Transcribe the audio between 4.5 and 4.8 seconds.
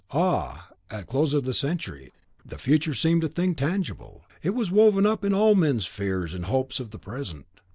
was